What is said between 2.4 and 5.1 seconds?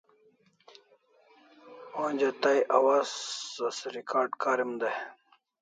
tai awaz as recard karim dai